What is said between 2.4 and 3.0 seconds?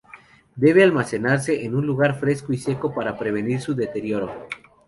y seco